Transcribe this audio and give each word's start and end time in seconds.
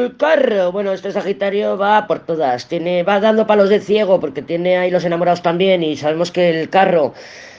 el 0.00 0.16
carro. 0.16 0.72
Bueno, 0.72 0.92
este 0.92 1.12
Sagitario 1.12 1.76
va 1.78 2.06
por 2.06 2.20
todas. 2.20 2.68
Tiene, 2.68 3.02
va 3.02 3.20
dando 3.20 3.46
palos 3.46 3.68
de 3.68 3.80
ciego 3.80 4.20
porque 4.20 4.42
tiene 4.42 4.76
ahí 4.76 4.90
los 4.90 5.04
enamorados 5.04 5.42
también 5.42 5.82
y 5.82 5.96
sabemos 5.96 6.30
que 6.30 6.60
el 6.60 6.70
carro 6.70 7.14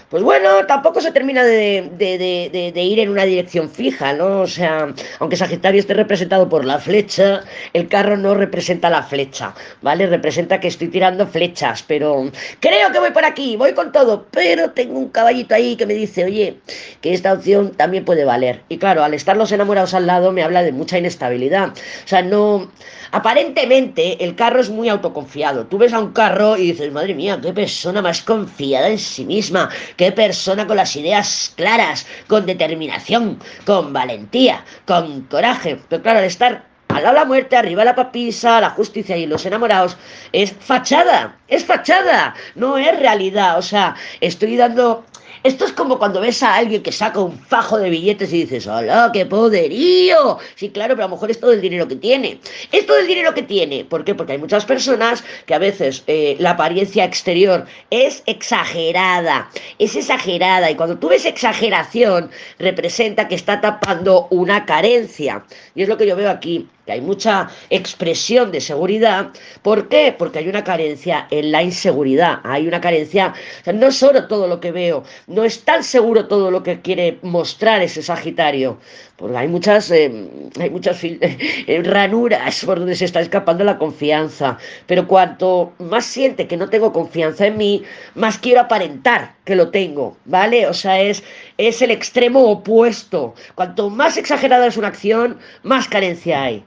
pues 0.09 0.23
bueno, 0.23 0.65
tampoco 0.67 1.01
se 1.01 1.11
termina 1.11 1.43
de, 1.43 1.91
de, 1.97 2.83
ir 2.83 2.99
en 2.99 3.09
una 3.09 3.23
dirección 3.23 3.69
fija, 3.69 4.13
¿no? 4.13 4.41
O 4.41 4.47
sea, 4.47 4.93
aunque 5.19 5.35
Sagitario 5.35 5.79
esté 5.79 5.93
representado 5.93 6.47
por 6.47 6.63
la 6.63 6.79
flecha, 6.79 7.43
el 7.73 7.87
carro 7.87 8.15
no 8.15 8.35
representa 8.35 8.89
la 8.89 9.03
flecha, 9.03 9.53
¿vale? 9.81 10.05
Representa 10.05 10.59
que 10.59 10.67
estoy 10.67 10.89
tirando 10.89 11.25
flechas, 11.25 11.83
pero 11.87 12.29
creo 12.59 12.91
que 12.91 12.99
voy 12.99 13.11
por 13.11 13.25
aquí, 13.25 13.55
voy 13.57 13.73
con 13.73 13.91
todo, 13.91 14.25
pero 14.31 14.71
tengo 14.71 14.99
un 14.99 15.09
caballito 15.09 15.55
ahí 15.55 15.75
que 15.75 15.85
me 15.85 15.95
dice, 15.95 16.25
oye, 16.25 16.59
que 17.01 17.13
esta 17.13 17.33
opción 17.33 17.71
también 17.71 18.05
puede 18.05 18.25
valer. 18.25 18.61
Y 18.69 18.77
claro, 18.77 19.03
al 19.03 19.13
estar 19.13 19.35
los 19.35 19.51
enamorados 19.51 19.93
al 19.93 20.05
lado 20.05 20.31
me 20.31 20.43
habla 20.43 20.61
de 20.61 20.71
mucha 20.71 20.97
inestabilidad. 20.97 21.69
O 21.69 22.07
sea, 22.07 22.21
no... 22.21 22.69
Aparentemente 23.11 24.21
el 24.25 24.35
carro 24.35 24.59
es 24.59 24.69
muy 24.69 24.89
autoconfiado. 24.89 25.67
Tú 25.67 25.77
ves 25.77 25.93
a 25.93 25.99
un 25.99 26.11
carro 26.11 26.57
y 26.57 26.71
dices, 26.71 26.91
madre 26.91 27.13
mía, 27.13 27.39
qué 27.41 27.53
persona 27.53 28.01
más 28.01 28.21
confiada 28.21 28.89
en 28.89 28.99
sí 28.99 29.23
misma 29.23 29.69
Qué 29.97 30.11
persona 30.11 30.67
con 30.67 30.77
las 30.77 30.95
ideas 30.95 31.53
claras, 31.55 32.05
con 32.27 32.45
determinación, 32.45 33.39
con 33.65 33.93
valentía, 33.93 34.65
con 34.85 35.21
coraje. 35.23 35.79
Pero 35.89 36.03
claro, 36.03 36.19
al 36.19 36.25
estar 36.25 36.65
al 36.89 37.03
lado 37.03 37.15
la 37.15 37.25
muerte, 37.25 37.57
arriba 37.57 37.83
la 37.83 37.95
papisa, 37.95 38.61
la 38.61 38.69
justicia 38.69 39.17
y 39.17 39.25
los 39.25 39.45
enamorados, 39.45 39.97
es 40.31 40.53
fachada, 40.53 41.35
es 41.47 41.65
fachada, 41.65 42.35
no 42.55 42.77
es 42.77 42.97
realidad. 42.99 43.57
O 43.57 43.61
sea, 43.61 43.95
estoy 44.21 44.55
dando 44.55 45.03
esto 45.45 45.65
es 45.65 45.73
como 45.73 45.99
cuando 45.99 46.21
ves 46.21 46.41
a 46.41 46.55
alguien 46.55 46.81
que 46.81 46.91
saca 46.91 47.19
un 47.19 47.37
fajo 47.37 47.77
de 47.77 47.91
billetes 47.91 48.33
y 48.33 48.41
dices, 48.41 48.65
¡hola, 48.65 49.11
qué 49.13 49.27
poderío! 49.27 50.39
Sí, 50.55 50.71
claro, 50.71 50.95
pero 50.95 51.05
a 51.05 51.07
lo 51.07 51.15
mejor 51.15 51.29
es 51.29 51.39
todo 51.39 51.53
el 51.53 51.61
dinero 51.61 51.87
que 51.87 51.95
tiene. 51.95 52.39
Es 52.71 52.87
todo 52.87 52.97
el 52.97 53.05
dinero 53.05 53.31
que 53.35 53.43
tiene. 53.43 53.85
¿Por 53.85 54.03
qué? 54.03 54.15
Porque 54.15 54.31
hay 54.31 54.37
muchas 54.39 54.65
personas 54.65 55.23
que 55.45 55.53
a 55.53 55.59
veces 55.59 56.03
eh, 56.07 56.35
la 56.39 56.51
apariencia 56.51 57.05
exterior 57.05 57.67
es 57.91 58.23
exagerada. 58.25 59.47
Es 59.77 59.95
exagerada. 59.95 60.71
Y 60.71 60.75
cuando 60.75 60.97
tú 60.97 61.09
ves 61.09 61.25
exageración, 61.25 62.31
representa 62.57 63.27
que 63.27 63.35
está 63.35 63.61
tapando 63.61 64.25
una 64.31 64.65
carencia. 64.65 65.45
Y 65.75 65.83
es 65.83 65.89
lo 65.89 65.97
que 65.97 66.07
yo 66.07 66.15
veo 66.15 66.31
aquí 66.31 66.67
que 66.85 66.91
hay 66.91 67.01
mucha 67.01 67.49
expresión 67.69 68.51
de 68.51 68.61
seguridad. 68.61 69.31
¿Por 69.61 69.87
qué? 69.87 70.15
Porque 70.17 70.39
hay 70.39 70.47
una 70.47 70.63
carencia 70.63 71.27
en 71.31 71.51
la 71.51 71.63
inseguridad, 71.63 72.39
hay 72.43 72.67
una 72.67 72.81
carencia, 72.81 73.33
o 73.61 73.63
sea, 73.63 73.73
no 73.73 73.91
solo 73.91 74.27
todo 74.27 74.47
lo 74.47 74.59
que 74.59 74.71
veo, 74.71 75.03
no 75.27 75.43
es 75.43 75.63
tan 75.63 75.83
seguro 75.83 76.27
todo 76.27 76.51
lo 76.51 76.63
que 76.63 76.81
quiere 76.81 77.17
mostrar 77.21 77.81
ese 77.81 78.01
Sagitario, 78.03 78.77
porque 79.17 79.37
hay 79.37 79.47
muchas, 79.47 79.89
eh, 79.91 80.11
hay 80.59 80.69
muchas 80.69 80.99
eh, 81.03 81.81
ranuras 81.83 82.63
por 82.65 82.79
donde 82.79 82.95
se 82.95 83.05
está 83.05 83.21
escapando 83.21 83.63
la 83.63 83.77
confianza, 83.77 84.57
pero 84.87 85.07
cuanto 85.07 85.73
más 85.79 86.05
siente 86.05 86.47
que 86.47 86.57
no 86.57 86.69
tengo 86.69 86.91
confianza 86.93 87.47
en 87.47 87.57
mí, 87.57 87.83
más 88.13 88.37
quiero 88.37 88.61
aparentar 88.61 89.35
que 89.45 89.55
lo 89.55 89.69
tengo, 89.69 90.17
¿vale? 90.25 90.67
O 90.67 90.73
sea, 90.73 90.99
es, 91.01 91.23
es 91.57 91.81
el 91.81 91.91
extremo 91.91 92.49
opuesto. 92.49 93.35
Cuanto 93.55 93.89
más 93.89 94.17
exagerada 94.17 94.67
es 94.67 94.77
una 94.77 94.89
acción, 94.89 95.37
más 95.63 95.87
carencia 95.87 96.43
hay. 96.43 96.63